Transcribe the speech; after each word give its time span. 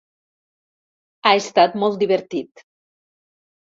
Ha 1.31 1.35
estat 1.43 1.79
molt 1.85 2.03
divertit. 2.07 2.69